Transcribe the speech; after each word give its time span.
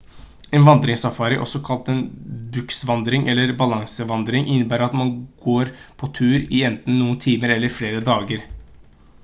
en 0.59 0.63
vandringssafari 0.67 1.35
også 1.41 1.59
kalt 1.67 1.91
en 1.95 1.99
«buskvandring» 2.55 3.27
eller 3.33 3.53
«balansevandring» 3.59 4.49
innebærer 4.55 4.87
at 4.87 4.95
man 5.01 5.11
går 5.45 5.71
på 6.03 6.09
tur 6.21 6.37
i 6.39 6.63
enten 6.71 6.99
noen 7.03 7.21
timer 7.27 7.53
eller 7.57 7.69
i 7.69 7.75
flere 7.81 8.01
dager 8.09 8.49